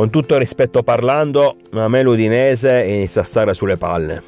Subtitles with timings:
[0.00, 4.22] con tutto il rispetto parlando, a me l'Udinese inizia a stare sulle palle.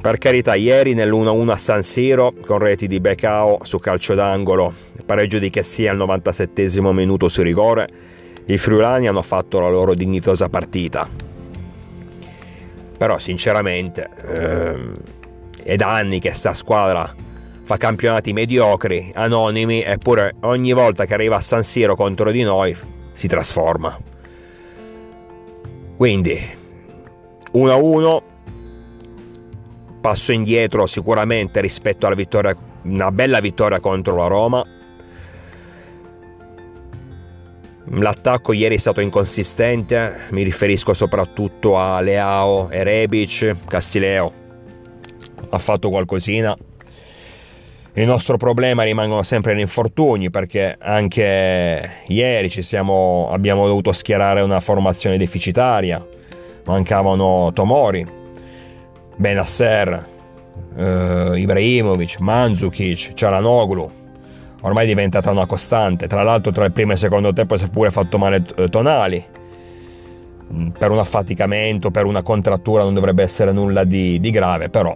[0.00, 4.72] Per carità, ieri nell'1-1 a San Siro, con reti di Becao su calcio d'angolo,
[5.04, 7.88] pareggio di Chessia al 97 minuto su rigore,
[8.44, 11.08] i friulani hanno fatto la loro dignitosa partita.
[12.96, 14.94] Però sinceramente ehm,
[15.64, 17.12] è da anni che sta squadra
[17.64, 22.76] fa campionati mediocri, anonimi, eppure ogni volta che arriva a San Siro contro di noi
[23.14, 24.07] si trasforma.
[25.98, 26.40] Quindi
[27.54, 28.22] 1-1
[30.00, 34.64] passo indietro sicuramente rispetto alla vittoria, una bella vittoria contro la Roma.
[37.90, 44.32] L'attacco ieri è stato inconsistente, mi riferisco soprattutto a Leao e Rebic, Castileo
[45.48, 46.56] ha fatto qualcosina.
[47.98, 54.60] Il nostro problema rimangono sempre gli infortuni perché anche ieri siamo, abbiamo dovuto schierare una
[54.60, 56.06] formazione deficitaria,
[56.64, 58.06] mancavano Tomori,
[59.16, 60.06] Benasser,
[60.76, 63.90] eh, Ibrahimovic, Mandzukic, Cialanoglu.
[64.60, 66.06] Ormai è diventata una costante.
[66.06, 68.68] Tra l'altro, tra il primo e il secondo tempo si è pure fatto male eh,
[68.68, 69.24] Tonali.
[70.52, 74.94] Mm, per un affaticamento, per una contrattura non dovrebbe essere nulla di, di grave, però,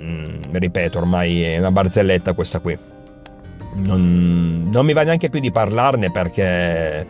[0.00, 2.76] mm, ripeto, ormai è una barzelletta questa qui.
[3.74, 7.06] Non, non, mi va neanche più di parlarne perché,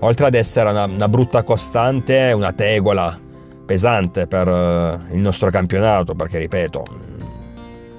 [0.00, 3.18] oltre ad essere una, una brutta costante, una tegola
[3.64, 6.84] pesante per eh, il nostro campionato, perché ripeto,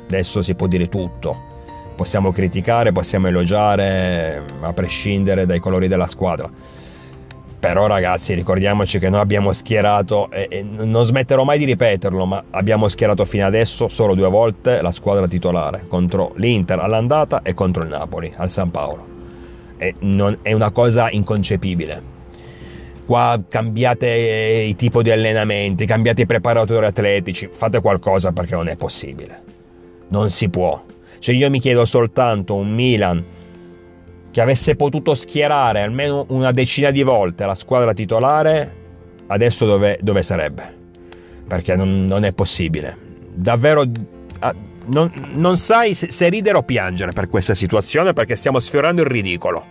[0.05, 1.51] adesso si può dire tutto.
[1.95, 6.49] Possiamo criticare, possiamo elogiare, a prescindere dai colori della squadra.
[7.64, 12.90] Però ragazzi, ricordiamoci che noi abbiamo schierato, e non smetterò mai di ripeterlo, ma abbiamo
[12.90, 17.88] schierato fino adesso solo due volte la squadra titolare, contro l'Inter all'andata e contro il
[17.88, 19.07] Napoli al San Paolo.
[19.78, 22.12] E non, è una cosa inconcepibile
[23.06, 28.75] qua cambiate i tipi di allenamenti, cambiate i preparatori atletici, fate qualcosa perché non è
[28.75, 29.41] possibile.
[30.09, 30.84] Non si può.
[31.18, 33.23] Cioè io mi chiedo soltanto un Milan
[34.33, 38.75] che avesse potuto schierare almeno una decina di volte la squadra titolare,
[39.27, 40.75] adesso dove, dove sarebbe?
[41.47, 42.97] Perché non, non, è possibile.
[43.31, 43.83] Davvero...
[44.39, 44.55] Ah,
[44.85, 49.07] non, non sai se, se ridere o piangere per questa situazione perché stiamo sfiorando il
[49.07, 49.63] ridicolo.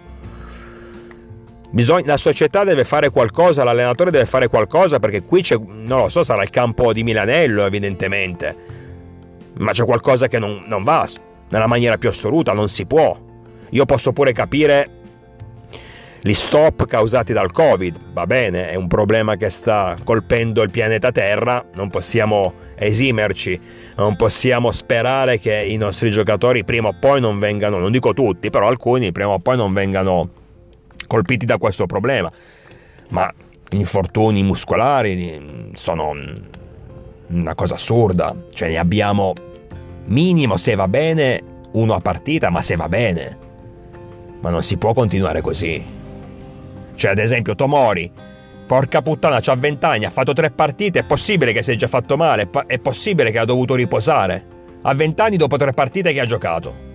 [1.71, 6.09] Bisogna, la società deve fare qualcosa, l'allenatore deve fare qualcosa perché qui c'è, non lo
[6.09, 8.57] so, sarà il campo di Milanello evidentemente,
[9.55, 11.05] ma c'è qualcosa che non, non va
[11.49, 13.31] nella maniera più assoluta, non si può.
[13.73, 15.01] Io posso pure capire
[16.21, 21.11] gli stop causati dal Covid, va bene, è un problema che sta colpendo il pianeta
[21.11, 23.59] Terra, non possiamo esimerci,
[23.97, 28.51] non possiamo sperare che i nostri giocatori prima o poi non vengano, non dico tutti,
[28.51, 30.31] però alcuni prima o poi non vengano
[31.07, 32.31] colpiti da questo problema,
[33.09, 33.33] ma
[33.71, 36.15] infortuni muscolari sono
[37.29, 39.33] una cosa assurda, cioè ne abbiamo
[40.05, 43.51] minimo se va bene uno a partita, ma se va bene.
[44.43, 45.85] Ma non si può continuare così.
[46.95, 48.13] Cioè, ad esempio, Tomori,
[48.67, 51.89] porca puttana, c'ha 20 anni, ha fatto tre partite, è possibile che si è già
[51.89, 54.47] fatto male, è possibile che ha dovuto riposare.
[54.83, 56.91] Ha 20 anni dopo tre partite che ha giocato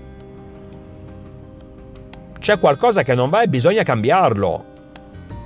[2.47, 4.75] c'è qualcosa che non va e bisogna cambiarlo.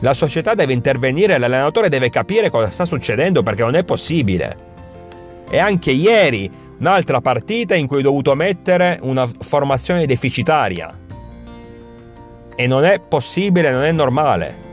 [0.02, 4.70] La società deve intervenire, l'allenatore deve capire cosa sta succedendo perché non è possibile.
[5.50, 6.48] E anche ieri
[6.78, 10.96] un'altra partita in cui ho dovuto mettere una formazione deficitaria.
[12.56, 14.70] E non è possibile, non è normale.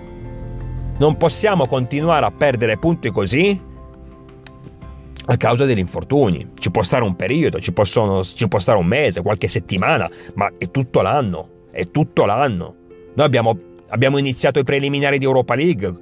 [0.99, 3.67] Non possiamo continuare a perdere punti così
[5.31, 6.53] a causa degli infortuni.
[6.59, 10.51] Ci può stare un periodo, ci, possono, ci può stare un mese, qualche settimana, ma
[10.59, 12.75] è tutto l'anno è tutto l'anno.
[13.15, 13.59] Noi abbiamo,
[13.89, 15.95] abbiamo iniziato i preliminari di Europa League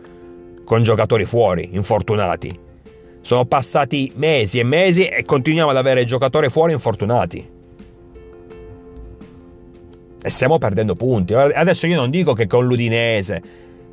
[0.65, 2.59] con giocatori fuori, infortunati.
[3.21, 7.55] Sono passati mesi e mesi e continuiamo ad avere giocatori fuori infortunati.
[10.27, 11.35] E stiamo perdendo punti.
[11.35, 13.41] Adesso io non dico che con l'Udinese,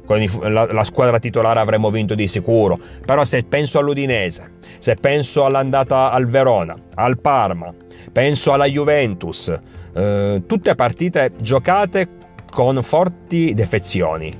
[0.03, 0.19] con
[0.51, 6.09] la, la, squadra titolare avremmo vinto di sicuro, però se penso all'Udinese, se penso all'andata
[6.09, 7.71] al Verona, al Parma,
[8.11, 9.55] penso alla Juventus,
[9.93, 12.07] eh, tutte partite giocate
[12.51, 14.35] con forti defezioni.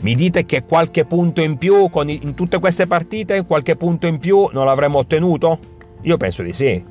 [0.00, 4.16] Mi dite che qualche punto in più con, in tutte queste partite, qualche punto in
[4.16, 5.58] più non l'avremmo ottenuto?
[6.04, 6.82] Io penso di sì.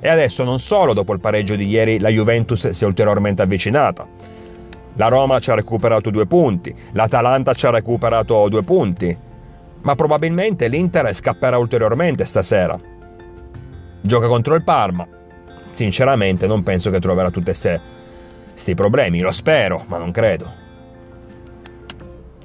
[0.00, 4.06] E adesso non solo dopo il pareggio di ieri la Juventus si è ulteriormente avvicinata.
[4.94, 9.16] La Roma ci ha recuperato due punti, l'Atalanta ci ha recuperato due punti,
[9.82, 12.78] ma probabilmente l'Inter scapperà ulteriormente stasera.
[14.00, 15.06] Gioca contro il Parma,
[15.72, 20.66] sinceramente non penso che troverà tutti questi problemi, lo spero, ma non credo.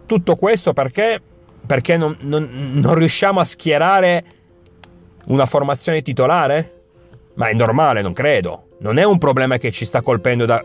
[0.05, 1.19] tutto questo perché,
[1.65, 4.23] perché non, non, non riusciamo a schierare
[5.25, 6.72] una formazione titolare?
[7.35, 8.67] Ma è normale, non credo.
[8.79, 10.63] Non è un problema che ci sta colpendo da,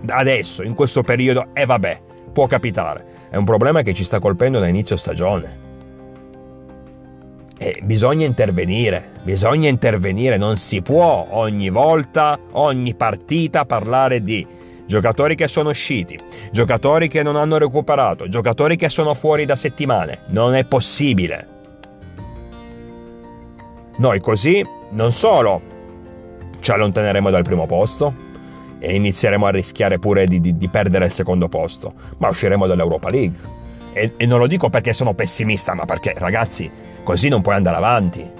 [0.00, 2.00] da adesso, in questo periodo, e vabbè,
[2.32, 3.04] può capitare.
[3.30, 5.62] È un problema che ci sta colpendo da inizio stagione.
[7.56, 14.46] E bisogna intervenire, bisogna intervenire, non si può ogni volta, ogni partita parlare di
[14.86, 16.18] giocatori che sono usciti,
[16.50, 20.22] giocatori che non hanno recuperato, giocatori che sono fuori da settimane.
[20.26, 21.48] Non è possibile.
[23.96, 25.72] Noi così non solo
[26.64, 28.14] ci allontaneremo dal primo posto
[28.78, 33.10] e inizieremo a rischiare pure di, di, di perdere il secondo posto, ma usciremo dall'Europa
[33.10, 33.38] League.
[33.92, 36.70] E, e non lo dico perché sono pessimista, ma perché ragazzi,
[37.02, 38.30] così non puoi andare avanti.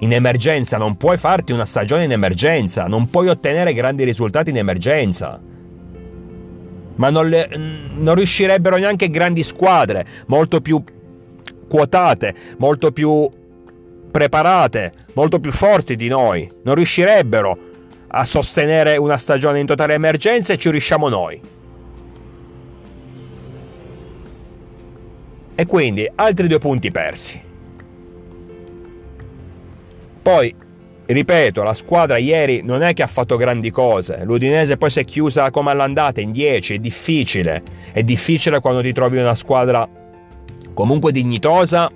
[0.00, 4.56] In emergenza non puoi farti una stagione in emergenza, non puoi ottenere grandi risultati in
[4.56, 5.40] emergenza.
[6.96, 7.48] Ma non, le,
[7.94, 10.82] non riuscirebbero neanche grandi squadre, molto più
[11.68, 13.30] quotate, molto più
[14.10, 17.58] preparate, molto più forti di noi, non riuscirebbero
[18.08, 21.40] a sostenere una stagione in totale emergenza e ci riusciamo noi.
[25.54, 27.42] E quindi altri due punti persi.
[30.22, 30.54] Poi,
[31.06, 34.20] ripeto, la squadra ieri non è che ha fatto grandi cose.
[34.24, 37.62] L'Udinese poi si è chiusa come all'andata in 10, è difficile.
[37.92, 39.88] È difficile quando ti trovi una squadra
[40.74, 41.90] comunque dignitosa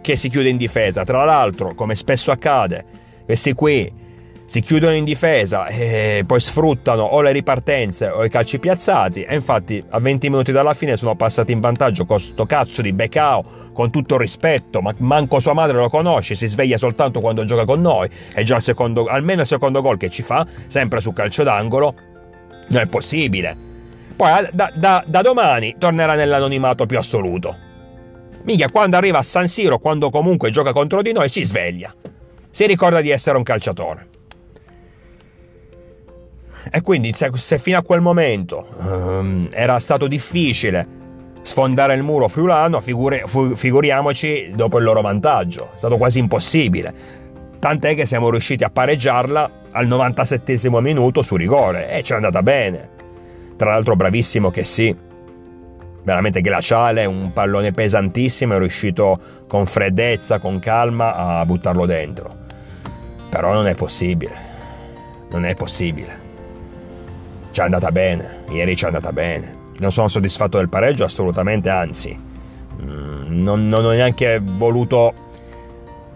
[0.00, 1.04] che si chiude in difesa.
[1.04, 2.84] Tra l'altro, come spesso accade,
[3.24, 4.08] questi qui
[4.50, 9.36] si chiudono in difesa e poi sfruttano o le ripartenze o i calci piazzati e
[9.36, 13.44] infatti a 20 minuti dalla fine sono passati in vantaggio con sto cazzo di Becao
[13.72, 17.64] con tutto il rispetto ma manco sua madre lo conosce si sveglia soltanto quando gioca
[17.64, 21.12] con noi e già il secondo almeno il secondo gol che ci fa sempre su
[21.12, 21.94] calcio d'angolo
[22.70, 23.56] non è possibile
[24.16, 27.68] poi da, da, da domani tornerà nell'anonimato più assoluto
[28.42, 31.94] mica quando arriva a San Siro quando comunque gioca contro di noi si sveglia
[32.50, 34.08] si ricorda di essere un calciatore
[36.70, 40.98] e quindi se, fino a quel momento um, era stato difficile
[41.42, 43.22] sfondare il muro friulano, figuri,
[43.54, 45.70] figuriamoci dopo il loro vantaggio.
[45.74, 46.92] È stato quasi impossibile.
[47.58, 52.42] Tant'è che siamo riusciti a pareggiarla al 97 minuto su rigore e ci è andata
[52.42, 52.98] bene.
[53.56, 54.94] Tra l'altro bravissimo che sì,
[56.02, 62.36] veramente glaciale, un pallone pesantissimo, è riuscito con freddezza, con calma a buttarlo dentro.
[63.28, 64.48] Però non è possibile.
[65.30, 66.28] Non è possibile.
[67.50, 69.58] Ci è andata bene, ieri ci è andata bene.
[69.78, 72.18] Non sono soddisfatto del pareggio, assolutamente, anzi,
[72.82, 75.28] mm, non, non ho neanche voluto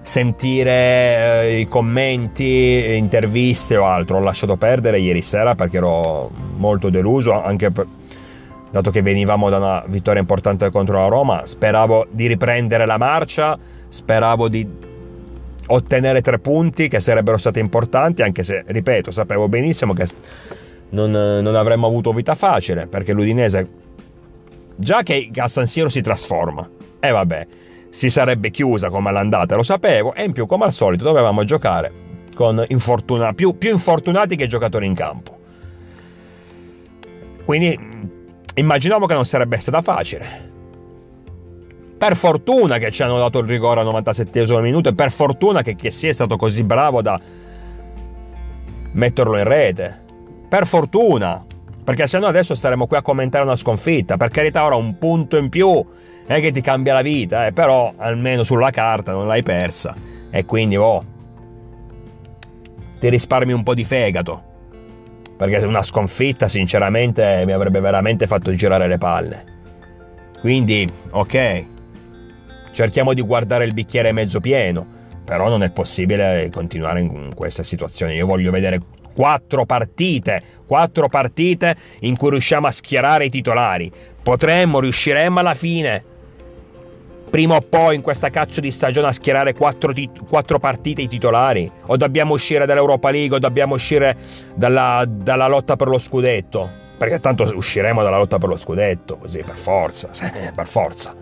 [0.02, 4.19] sentire eh, i commenti, interviste o altro.
[4.19, 7.86] Ho lasciato perdere ieri sera perché ero molto deluso, anche per,
[8.75, 11.47] dato che venivamo da una vittoria importante contro la Roma.
[11.47, 13.56] Speravo di riprendere la marcia,
[13.88, 14.69] speravo di
[15.67, 20.09] ottenere tre punti che sarebbero stati importanti, anche se, ripeto, sapevo benissimo che
[20.91, 23.69] non, non avremmo avuto vita facile perché l'Udinese
[24.75, 27.46] già che a San Siro si trasforma e eh vabbè
[27.91, 32.03] si sarebbe chiusa come all'andata lo sapevo e in più come al solito dovevamo giocare
[32.34, 35.39] con infortuna, più, più infortunati che giocatori in campo
[37.44, 38.14] quindi
[38.55, 40.53] immaginavo che non sarebbe stata facile
[41.96, 45.75] per fortuna che ci hanno dato il rigore al 97 minuto e per fortuna che,
[45.75, 47.19] che si è stato così bravo da
[48.93, 50.03] metterlo in rete
[50.49, 51.44] per fortuna,
[51.82, 54.17] perché se no adesso staremo qui a commentare una sconfitta.
[54.17, 55.84] Per carità, ora un punto in più
[56.27, 59.94] è che ti cambia la vita, eh, però almeno sulla carta non l'hai persa.
[60.31, 61.05] E quindi, oh,
[63.01, 64.53] ti risparmi un po' di fegato.
[65.36, 69.44] Perché una sconfitta, sinceramente, mi avrebbe veramente fatto girare le palle.
[70.41, 71.64] Quindi, ok,
[72.70, 74.86] cerchiamo di guardare il bicchiere mezzo pieno,
[75.24, 78.14] però non è possibile continuare in questa situazione.
[78.14, 78.81] Io voglio vedere
[79.14, 83.91] quattro partite, quattro partite in cui riusciamo a schierare i titolari.
[84.22, 86.05] Potremmo, riusciremmo alla fine,
[87.34, 91.08] prima o poi in questa cazzo di stagione a schierare quattro, tit- quattro partite i
[91.08, 91.69] titolari?
[91.86, 94.17] O dobbiamo uscire dall'Europa League o dobbiamo uscire
[94.55, 96.70] dalla, dalla lotta per lo scudetto?
[96.96, 100.10] Perché tanto usciremo dalla lotta per lo scudetto, così per forza,
[100.55, 101.12] per forza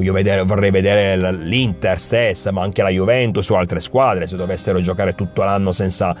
[0.00, 5.14] vedere, vorrei vedere l'Inter stessa, ma anche la Juventus o altre squadre, se dovessero giocare
[5.14, 6.16] tutto l'anno senza...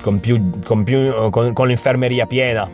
[0.00, 2.70] con, più, con, più, con, con l'infermeria piena.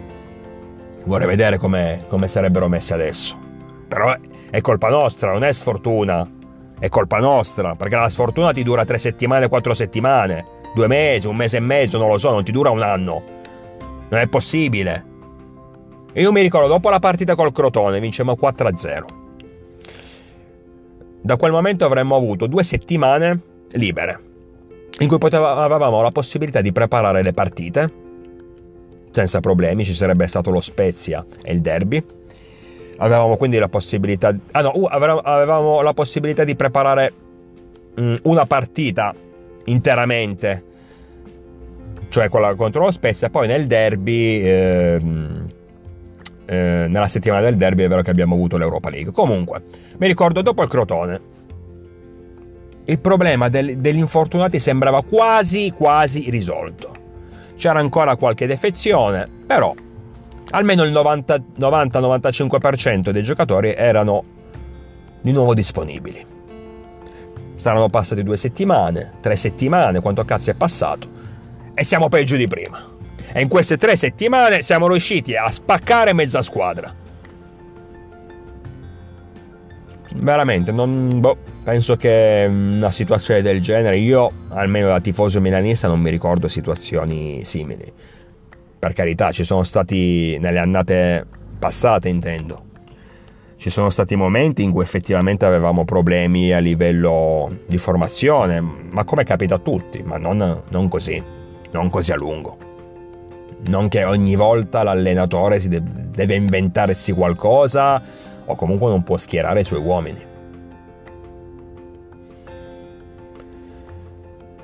[1.04, 3.44] Vorrei vedere come sarebbero messi adesso.
[3.88, 4.14] Però
[4.50, 6.28] è, colpa nostra, non è sfortuna.
[6.78, 11.36] È colpa nostra, perché la sfortuna ti dura tre settimane, quattro settimane, due mesi, un
[11.36, 13.22] mese e mezzo, non lo so, non ti dura un anno.
[14.08, 15.04] Non è possibile.
[16.12, 19.04] E io mi ricordo, dopo la partita col Crotone, vincemmo 4-0.
[21.22, 23.40] Da quel momento avremmo avuto due settimane
[23.72, 24.20] libere,
[24.98, 27.92] in cui poteva, avevamo la possibilità di preparare le partite,
[29.10, 32.04] senza problemi, ci sarebbe stato lo Spezia e il derby.
[32.98, 37.12] Avevamo quindi la possibilità, ah no, uh, avevamo la possibilità di preparare
[38.00, 39.14] mm, una partita
[39.64, 40.64] interamente,
[42.08, 44.40] cioè quella contro lo Spezia, poi nel derby...
[44.42, 45.00] Eh,
[46.48, 49.10] eh, nella settimana del derby è vero che abbiamo avuto l'Europa League.
[49.10, 49.62] Comunque,
[49.98, 51.20] mi ricordo dopo il Crotone,
[52.84, 56.94] il problema del, degli infortunati sembrava quasi quasi risolto.
[57.56, 59.74] C'era ancora qualche defezione, però
[60.50, 64.24] almeno il 90-95% dei giocatori erano
[65.20, 66.34] di nuovo disponibili.
[67.56, 71.08] Saranno passate due settimane, tre settimane, quanto cazzo è passato,
[71.74, 72.94] e siamo peggio di prima.
[73.32, 76.94] E in queste tre settimane siamo riusciti a spaccare mezza squadra.
[80.14, 86.00] Veramente, non, boh, penso che una situazione del genere, io almeno da tifoso milanista non
[86.00, 87.92] mi ricordo situazioni simili.
[88.78, 91.26] Per carità, ci sono stati nelle annate
[91.58, 92.64] passate, intendo.
[93.56, 99.24] Ci sono stati momenti in cui effettivamente avevamo problemi a livello di formazione, ma come
[99.24, 101.22] capita a tutti, ma non, non così,
[101.72, 102.66] non così a lungo
[103.68, 108.02] non che ogni volta l'allenatore si deve inventarsi qualcosa
[108.44, 110.25] o comunque non può schierare i suoi uomini.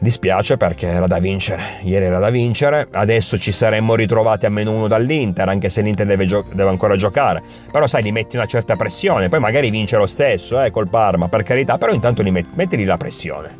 [0.03, 4.73] Dispiace perché era da vincere, ieri era da vincere, adesso ci saremmo ritrovati a meno
[4.73, 7.41] uno dall'Inter, anche se l'Inter deve, gio- deve, ancora giocare.
[7.71, 11.29] Però sai, gli metti una certa pressione, poi magari vince lo stesso, eh, col Parma,
[11.29, 13.57] per carità, però intanto met- mettili la pressione.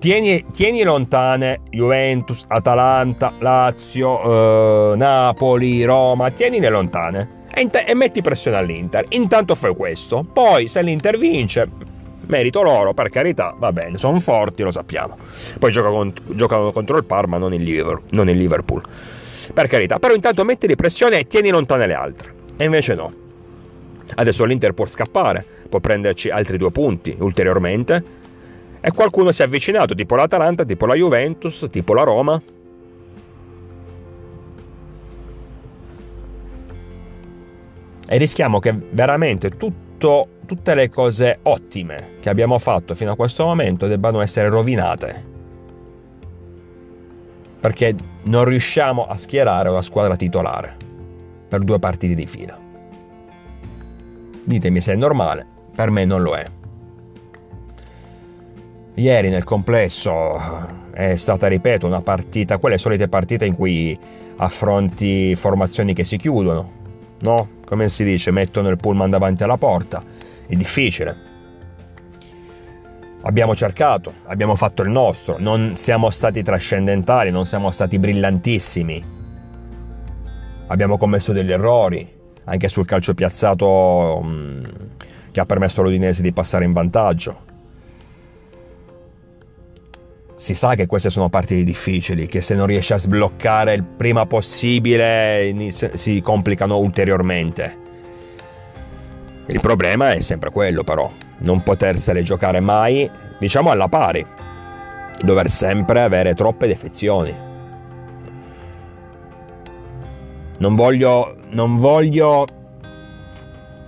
[0.00, 8.22] Tieni, tieni, lontane Juventus, Atalanta, Lazio, eh, Napoli, Roma, tienile lontane e, int- e, metti
[8.22, 9.04] pressione all'Inter.
[9.10, 10.26] Intanto fai questo.
[10.32, 11.68] Poi se l'Inter vince,
[12.28, 15.16] merito loro, per carità, va bene, sono forti, lo sappiamo.
[15.58, 18.82] Poi gioca cont- giocano contro il Parma, non il, Liverpool, non il Liverpool.
[19.52, 22.34] Per carità, però intanto mettili pressione e tieni lontane le altre.
[22.56, 23.12] E invece no.
[24.14, 28.16] Adesso l'Inter può scappare, può prenderci altri due punti ulteriormente
[28.80, 32.40] e qualcuno si è avvicinato, tipo l'Atalanta, tipo la Juventus, tipo la Roma.
[38.10, 43.44] E rischiamo che veramente tutto, tutte le cose ottime che abbiamo fatto fino a questo
[43.44, 45.24] momento debbano essere rovinate.
[47.60, 50.76] Perché non riusciamo a schierare una squadra titolare
[51.48, 52.58] per due partiti di fila.
[54.44, 56.46] Ditemi se è normale, per me non lo è.
[58.94, 60.40] Ieri nel complesso
[60.92, 63.98] è stata, ripeto, una partita, quelle solite partite in cui
[64.36, 66.70] affronti formazioni che si chiudono,
[67.20, 67.56] no?
[67.68, 70.02] Come si dice, mettono il pullman davanti alla porta.
[70.46, 71.26] È difficile.
[73.20, 79.04] Abbiamo cercato, abbiamo fatto il nostro, non siamo stati trascendentali, non siamo stati brillantissimi.
[80.68, 82.10] Abbiamo commesso degli errori,
[82.44, 84.64] anche sul calcio piazzato mh, mm,
[85.30, 87.47] che ha permesso all'Udinese di passare in vantaggio
[90.38, 94.24] si sa che queste sono partite difficili, che se non riesci a sbloccare il prima
[94.24, 97.86] possibile si complicano ulteriormente.
[99.46, 104.24] Il problema è sempre quello però, non potersele giocare mai, diciamo alla pari,
[105.20, 107.34] dover sempre avere troppe defezioni.
[110.58, 112.46] Non voglio, non voglio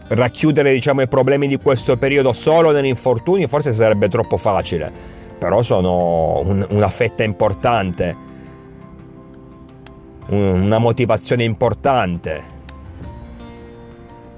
[0.09, 5.62] racchiudere diciamo, i problemi di questo periodo solo negli infortuni, forse sarebbe troppo facile però
[5.62, 8.14] sono un, una fetta importante,
[10.26, 12.59] una motivazione importante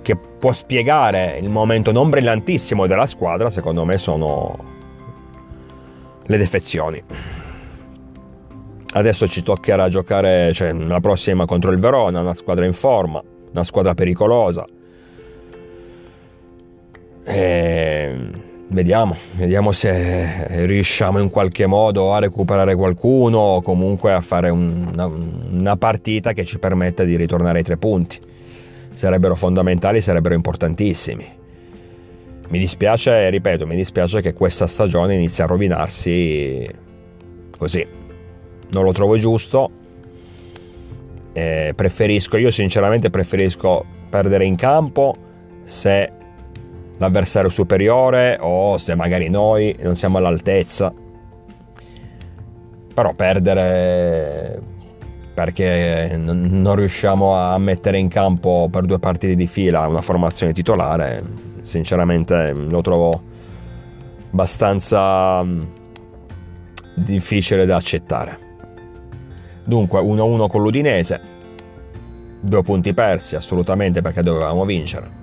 [0.01, 4.57] che può spiegare il momento non brillantissimo della squadra, secondo me sono
[6.25, 7.03] le defezioni.
[8.95, 13.65] Adesso ci toccherà giocare cioè, la prossima contro il Verona, una squadra in forma, una
[13.65, 14.65] squadra pericolosa.
[17.25, 24.49] E Vediamo, vediamo se riusciamo in qualche modo a recuperare qualcuno o comunque a fare
[24.49, 28.19] una, una partita che ci permetta di ritornare ai tre punti.
[28.95, 31.29] Sarebbero fondamentali, sarebbero importantissimi.
[32.49, 36.67] Mi dispiace, ripeto, mi dispiace che questa stagione inizi a rovinarsi
[37.59, 37.87] così.
[38.71, 39.71] Non lo trovo giusto.
[41.35, 45.15] Eh, preferisco, io sinceramente preferisco perdere in campo
[45.65, 46.21] se
[47.03, 50.95] l'avversario superiore o se magari noi non siamo all'altezza.
[52.95, 54.61] Però perdere
[55.35, 61.25] perché non riusciamo a mettere in campo per due partite di fila una formazione titolare,
[61.63, 63.23] sinceramente lo trovo
[64.31, 65.63] abbastanza mm,
[66.95, 68.51] difficile da accettare.
[69.65, 71.21] Dunque 1-1 con l'Udinese,
[72.41, 75.22] due punti persi assolutamente perché dovevamo vincere.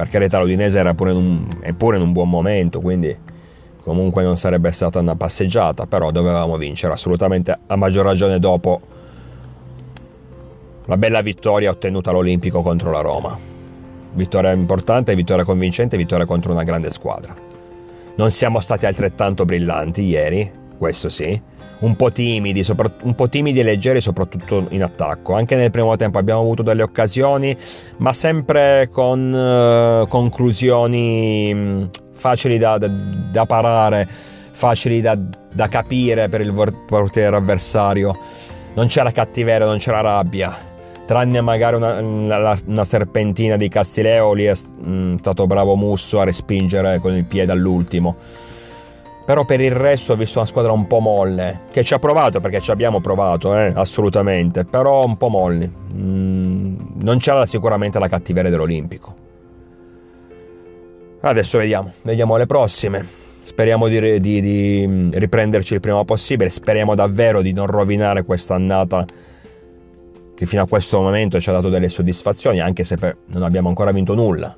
[0.00, 3.14] Per carità l'Udinese era pure in un, è pure in un buon momento, quindi
[3.82, 8.80] comunque non sarebbe stata una passeggiata, però dovevamo vincere assolutamente a maggior ragione dopo
[10.86, 13.38] la bella vittoria ottenuta all'Olimpico contro la Roma.
[14.14, 17.36] Vittoria importante, vittoria convincente, vittoria contro una grande squadra.
[18.14, 21.38] Non siamo stati altrettanto brillanti ieri, questo sì.
[21.80, 22.64] Un po' timidi,
[23.02, 25.34] un po' timidi e leggeri soprattutto in attacco.
[25.34, 27.54] Anche nel primo tempo abbiamo avuto delle occasioni,
[27.98, 31.84] ma sempre con uh, conclusioni mm,
[32.14, 34.08] facili da, da, da parare,
[34.52, 35.18] facili da,
[35.52, 36.52] da capire per il
[36.86, 38.16] portiere avversario.
[38.74, 40.68] Non c'era cattiveria, non c'era rabbia
[41.06, 46.24] tranne magari una, una, una, serpentina di Castileo, lì è mm, stato bravo Musso a
[46.24, 48.16] respingere con il piede all'ultimo.
[49.24, 52.40] Però per il resto ho visto una squadra un po' molle, che ci ha provato
[52.40, 55.70] perché ci abbiamo provato, eh, assolutamente, però un po' molli.
[55.92, 59.14] Mm, non c'era sicuramente la cattiveria dell'Olimpico.
[61.20, 63.06] Adesso vediamo, vediamo le prossime.
[63.40, 69.06] Speriamo di, di, di riprenderci il prima possibile, speriamo davvero di non rovinare questa annata
[70.34, 72.96] che fino a questo momento ci ha dato delle soddisfazioni, anche se
[73.26, 74.56] non abbiamo ancora vinto nulla.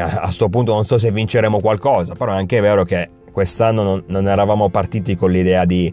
[0.00, 4.02] A questo punto non so se vinceremo qualcosa, però è anche vero che quest'anno non,
[4.06, 5.92] non eravamo partiti con l'idea di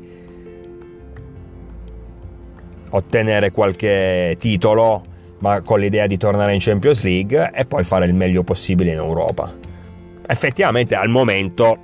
[2.89, 5.01] ottenere qualche titolo,
[5.39, 8.97] ma con l'idea di tornare in Champions League e poi fare il meglio possibile in
[8.97, 9.53] Europa.
[10.27, 11.77] Effettivamente al momento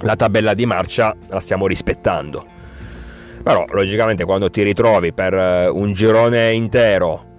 [0.00, 2.52] la tabella di marcia la stiamo rispettando
[3.44, 7.32] però logicamente quando ti ritrovi per eh, un girone intero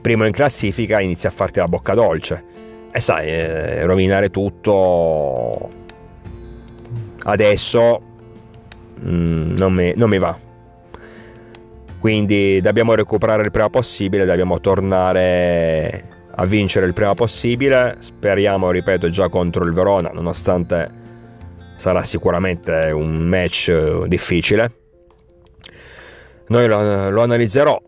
[0.00, 2.44] primo in classifica inizi a farti la bocca dolce.
[2.92, 5.70] E sai, eh, rovinare tutto
[7.24, 8.00] adesso
[9.04, 10.36] mm, non, mi, non mi va.
[11.98, 17.96] Quindi dobbiamo recuperare il prima possibile, dobbiamo tornare a vincere il prima possibile.
[17.98, 20.98] Speriamo, ripeto, già contro il Verona, nonostante
[21.76, 24.78] sarà sicuramente un match eh, difficile
[26.50, 27.80] noi lo, lo analizzerò,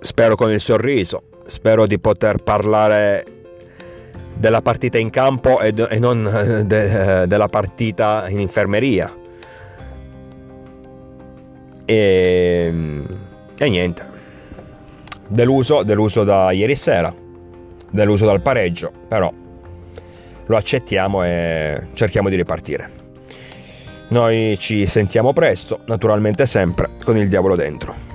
[0.00, 3.24] spero con il sorriso, spero di poter parlare
[4.34, 9.12] della partita in campo e, e non de, della partita in infermeria.
[11.84, 12.72] E,
[13.58, 14.08] e, niente.
[15.26, 17.12] Deluso, deluso da ieri sera,
[17.90, 19.30] deluso dal pareggio, però
[20.46, 22.98] lo accettiamo e cerchiamo di ripartire.
[24.08, 28.09] Noi ci sentiamo presto, naturalmente sempre con il diavolo dentro.